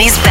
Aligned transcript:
He's. 0.00 0.29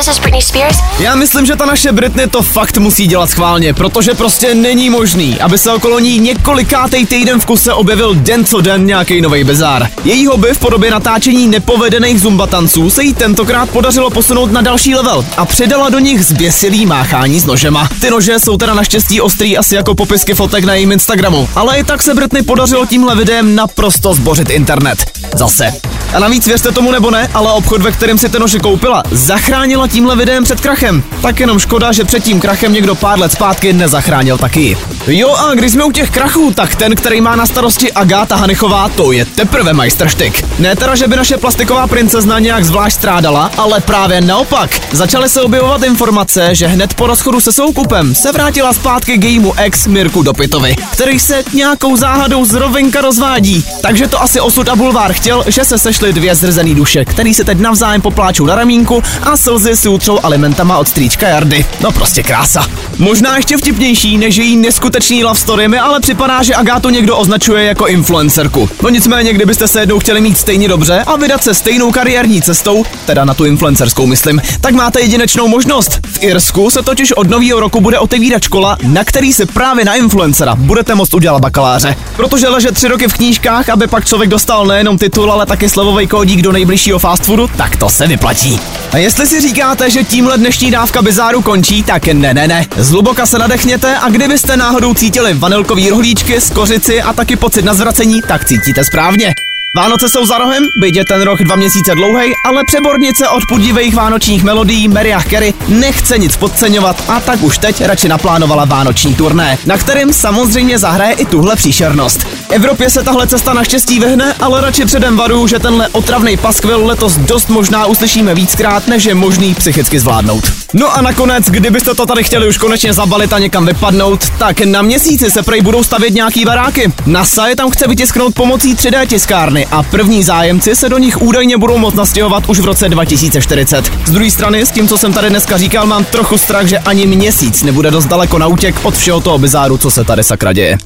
Hi, 0.00 0.04
this 0.04 0.16
is 0.16 0.20
Britney 0.20 0.42
Spears. 0.42 0.78
Já 0.98 1.14
myslím, 1.14 1.46
že 1.46 1.56
ta 1.56 1.66
naše 1.66 1.92
Britney 1.92 2.26
to 2.26 2.42
fakt 2.42 2.78
musí 2.78 3.06
dělat 3.06 3.30
schválně, 3.30 3.74
protože 3.74 4.14
prostě 4.14 4.54
není 4.54 4.90
možný, 4.90 5.40
aby 5.40 5.58
se 5.58 5.72
okolo 5.72 5.98
ní 5.98 6.18
několikátej 6.18 7.06
týden 7.06 7.40
v 7.40 7.46
kuse 7.46 7.72
objevil 7.72 8.14
den 8.14 8.44
co 8.44 8.60
den 8.60 8.86
nějaký 8.86 9.20
nový 9.20 9.44
bezár. 9.44 9.88
Její 10.04 10.26
hobby 10.26 10.48
v 10.54 10.58
podobě 10.58 10.90
natáčení 10.90 11.48
nepovedených 11.48 12.20
zumba 12.20 12.46
tanců 12.46 12.90
se 12.90 13.04
jí 13.04 13.14
tentokrát 13.14 13.70
podařilo 13.70 14.10
posunout 14.10 14.52
na 14.52 14.60
další 14.60 14.94
level 14.94 15.24
a 15.36 15.44
přidala 15.44 15.90
do 15.90 15.98
nich 15.98 16.24
zběsilý 16.24 16.86
máchání 16.86 17.40
s 17.40 17.44
nožema. 17.44 17.88
Ty 18.00 18.10
nože 18.10 18.38
jsou 18.38 18.56
teda 18.56 18.74
naštěstí 18.74 19.20
ostrý 19.20 19.58
asi 19.58 19.74
jako 19.74 19.94
popisky 19.94 20.34
fotek 20.34 20.64
na 20.64 20.74
jejím 20.74 20.92
Instagramu, 20.92 21.48
ale 21.56 21.78
i 21.78 21.84
tak 21.84 22.02
se 22.02 22.14
Britney 22.14 22.42
podařilo 22.42 22.86
tímhle 22.86 23.16
videem 23.16 23.54
naprosto 23.54 24.14
zbořit 24.14 24.50
internet. 24.50 25.10
Zase. 25.34 25.72
A 26.14 26.18
navíc 26.18 26.46
věřte 26.46 26.72
tomu 26.72 26.92
nebo 26.92 27.10
ne, 27.10 27.28
ale 27.34 27.52
obchod, 27.52 27.82
ve 27.82 27.92
kterém 27.92 28.18
si 28.18 28.28
ty 28.28 28.38
nože 28.38 28.58
koupila, 28.58 29.02
zachránila 29.10 29.89
tímhle 29.92 30.16
videem 30.16 30.44
před 30.44 30.60
krachem. 30.60 31.02
Tak 31.22 31.40
jenom 31.40 31.58
škoda, 31.58 31.92
že 31.92 32.04
před 32.04 32.24
tím 32.24 32.40
krachem 32.40 32.72
někdo 32.72 32.94
pár 32.94 33.18
let 33.18 33.32
zpátky 33.32 33.72
nezachránil 33.72 34.38
taky. 34.38 34.76
Jo 35.06 35.34
a 35.34 35.54
když 35.54 35.72
jsme 35.72 35.84
u 35.84 35.92
těch 35.92 36.10
krachů, 36.10 36.52
tak 36.54 36.74
ten, 36.74 36.94
který 36.94 37.20
má 37.20 37.36
na 37.36 37.46
starosti 37.46 37.92
Agáta 37.92 38.36
Hanechová, 38.36 38.88
to 38.88 39.12
je 39.12 39.24
teprve 39.24 39.72
majstrštyk. 39.72 40.44
Ne 40.58 40.76
teda, 40.76 40.94
že 40.94 41.08
by 41.08 41.16
naše 41.16 41.36
plastiková 41.36 41.86
princezna 41.86 42.38
nějak 42.38 42.64
zvlášť 42.64 42.96
strádala, 42.96 43.50
ale 43.56 43.80
právě 43.80 44.20
naopak. 44.20 44.70
Začaly 44.92 45.28
se 45.28 45.42
objevovat 45.42 45.82
informace, 45.82 46.54
že 46.54 46.66
hned 46.66 46.94
po 46.94 47.06
rozchodu 47.06 47.40
se 47.40 47.52
soukupem 47.52 48.14
se 48.14 48.32
vrátila 48.32 48.72
zpátky 48.72 49.18
jejímu 49.22 49.54
ex 49.56 49.86
Mirku 49.86 50.22
Dopitovi, 50.22 50.76
který 50.92 51.20
se 51.20 51.42
nějakou 51.54 51.96
záhadou 51.96 52.44
z 52.44 52.54
rovinka 52.54 53.00
rozvádí. 53.00 53.64
Takže 53.82 54.08
to 54.08 54.22
asi 54.22 54.40
osud 54.40 54.68
a 54.68 54.76
bulvár 54.76 55.12
chtěl, 55.12 55.44
že 55.46 55.64
se 55.64 55.78
sešly 55.78 56.12
dvě 56.12 56.34
zrzený 56.34 56.74
duše, 56.74 57.04
který 57.04 57.34
se 57.34 57.44
teď 57.44 57.58
navzájem 57.58 58.00
popláčou 58.00 58.46
na 58.46 58.54
ramínku 58.54 59.02
a 59.22 59.36
slzy 59.36 59.76
si 59.80 59.88
utřou 59.88 60.18
alimentama 60.22 60.78
od 60.78 60.88
strýčka 60.88 61.28
Jardy. 61.28 61.64
No 61.80 61.92
prostě 61.92 62.22
krása. 62.22 62.66
Možná 62.98 63.36
ještě 63.36 63.56
vtipnější 63.56 64.18
než 64.18 64.36
její 64.36 64.56
neskutečný 64.56 65.24
love 65.24 65.40
story 65.40 65.68
mi 65.68 65.78
ale 65.78 66.00
připadá, 66.00 66.42
že 66.42 66.54
Agátu 66.54 66.90
někdo 66.90 67.16
označuje 67.16 67.64
jako 67.64 67.86
influencerku. 67.86 68.70
No 68.82 68.88
nicméně, 68.88 69.32
kdybyste 69.32 69.68
se 69.68 69.80
jednou 69.80 69.98
chtěli 69.98 70.20
mít 70.20 70.38
stejně 70.38 70.68
dobře 70.68 71.04
a 71.06 71.16
vydat 71.16 71.44
se 71.44 71.54
stejnou 71.54 71.92
kariérní 71.92 72.42
cestou, 72.42 72.84
teda 73.06 73.24
na 73.24 73.34
tu 73.34 73.44
influencerskou 73.44 74.06
myslím, 74.06 74.42
tak 74.60 74.74
máte 74.74 75.00
jedinečnou 75.00 75.48
možnost. 75.48 75.98
V 76.06 76.22
Irsku 76.22 76.70
se 76.70 76.82
totiž 76.82 77.12
od 77.12 77.30
nového 77.30 77.60
roku 77.60 77.80
bude 77.80 77.98
otevírat 77.98 78.42
škola, 78.42 78.76
na 78.82 79.04
který 79.04 79.32
se 79.32 79.46
právě 79.46 79.84
na 79.84 79.94
influencera 79.94 80.54
budete 80.54 80.94
moct 80.94 81.14
udělat 81.14 81.40
bakaláře. 81.40 81.96
Protože 82.16 82.48
ležet 82.48 82.74
tři 82.74 82.88
roky 82.88 83.08
v 83.08 83.14
knížkách, 83.14 83.68
aby 83.68 83.86
pak 83.86 84.06
člověk 84.06 84.30
dostal 84.30 84.66
nejenom 84.66 84.98
titul, 84.98 85.32
ale 85.32 85.46
taky 85.46 85.68
slevový 85.68 86.06
kódík 86.06 86.42
do 86.42 86.52
nejbližšího 86.52 86.98
fast 86.98 87.24
foodu, 87.24 87.48
tak 87.56 87.76
to 87.76 87.88
se 87.88 88.06
vyplatí. 88.06 88.60
A 88.92 88.96
jestli 88.96 89.26
si 89.26 89.40
říkáte, 89.40 89.69
že 89.88 90.04
tímhle 90.04 90.38
dnešní 90.38 90.70
dávka 90.70 91.02
bizáru 91.02 91.42
končí, 91.42 91.82
tak 91.82 92.06
ne, 92.06 92.34
ne, 92.34 92.48
ne. 92.48 92.66
Zluboka 92.76 93.26
se 93.26 93.38
nadechněte 93.38 93.96
a 93.96 94.08
kdybyste 94.08 94.56
náhodou 94.56 94.94
cítili 94.94 95.34
vanilkový 95.34 95.90
rohlíčky, 95.90 96.40
skořici 96.40 97.02
a 97.02 97.12
taky 97.12 97.36
pocit 97.36 97.64
na 97.64 97.74
zvracení, 97.74 98.22
tak 98.28 98.44
cítíte 98.44 98.84
správně. 98.84 99.34
Vánoce 99.74 100.08
jsou 100.08 100.26
za 100.26 100.38
rohem, 100.38 100.66
byť 100.76 100.96
je 100.96 101.04
ten 101.04 101.22
rok 101.22 101.42
dva 101.42 101.56
měsíce 101.56 101.94
dlouhý, 101.94 102.32
ale 102.44 102.64
přebornice 102.64 103.28
od 103.28 103.42
pudivých 103.48 103.94
vánočních 103.94 104.42
melodií 104.42 104.88
Mariah 104.88 105.28
Carey 105.28 105.54
nechce 105.68 106.18
nic 106.18 106.36
podceňovat 106.36 107.04
a 107.08 107.20
tak 107.20 107.42
už 107.42 107.58
teď 107.58 107.84
radši 107.84 108.08
naplánovala 108.08 108.64
vánoční 108.64 109.14
turné, 109.14 109.58
na 109.66 109.78
kterým 109.78 110.12
samozřejmě 110.12 110.78
zahraje 110.78 111.12
i 111.12 111.24
tuhle 111.24 111.56
příšernost. 111.56 112.26
Evropě 112.48 112.90
se 112.90 113.02
tahle 113.02 113.26
cesta 113.26 113.52
naštěstí 113.54 114.00
vyhne, 114.00 114.34
ale 114.40 114.60
radši 114.60 114.84
předem 114.84 115.16
varuju, 115.16 115.46
že 115.46 115.58
tenhle 115.58 115.88
otravný 115.88 116.36
paskvil 116.36 116.86
letos 116.86 117.16
dost 117.16 117.48
možná 117.48 117.86
uslyšíme 117.86 118.34
víckrát, 118.34 118.86
než 118.86 119.04
je 119.04 119.14
možný 119.14 119.54
psychicky 119.54 120.00
zvládnout. 120.00 120.59
No 120.74 120.96
a 120.96 121.02
nakonec, 121.02 121.44
kdybyste 121.44 121.94
to 121.94 122.06
tady 122.06 122.24
chtěli 122.24 122.48
už 122.48 122.58
konečně 122.58 122.92
zabalit 122.92 123.32
a 123.32 123.38
někam 123.38 123.66
vypadnout, 123.66 124.30
tak 124.30 124.60
na 124.60 124.82
měsíci 124.82 125.30
se 125.30 125.42
prej 125.42 125.62
budou 125.62 125.82
stavět 125.82 126.14
nějaký 126.14 126.44
baráky. 126.44 126.92
NASA 127.06 127.46
je 127.46 127.56
tam 127.56 127.70
chce 127.70 127.88
vytisknout 127.88 128.34
pomocí 128.34 128.74
3D 128.74 129.06
tiskárny 129.06 129.66
a 129.66 129.82
první 129.82 130.22
zájemci 130.22 130.76
se 130.76 130.88
do 130.88 130.98
nich 130.98 131.22
údajně 131.22 131.58
budou 131.58 131.78
moct 131.78 131.94
nastěhovat 131.94 132.48
už 132.48 132.60
v 132.60 132.64
roce 132.64 132.88
2040. 132.88 133.92
Z 134.06 134.10
druhé 134.10 134.30
strany, 134.30 134.66
s 134.66 134.70
tím, 134.70 134.88
co 134.88 134.98
jsem 134.98 135.12
tady 135.12 135.30
dneska 135.30 135.56
říkal, 135.56 135.86
mám 135.86 136.04
trochu 136.04 136.38
strach, 136.38 136.66
že 136.66 136.78
ani 136.78 137.06
měsíc 137.06 137.62
nebude 137.62 137.90
dost 137.90 138.06
daleko 138.06 138.38
na 138.38 138.46
útěk 138.46 138.74
od 138.82 138.94
všeho 138.94 139.20
toho 139.20 139.38
bizáru, 139.38 139.78
co 139.78 139.90
se 139.90 140.04
tady 140.04 140.24
sakra 140.24 140.52
děje. 140.52 140.78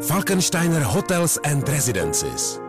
Falkensteiner 0.00 0.82
Hotels 0.82 1.38
and 1.44 1.68
Residences. 1.68 2.65